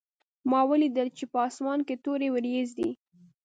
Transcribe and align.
ما 0.49 0.61
ولیدل 0.69 1.07
چې 1.17 1.25
په 1.31 1.37
اسمان 1.47 1.79
کې 1.87 1.95
تورې 2.03 2.27
وریځې 2.31 2.73
دي 2.77 2.89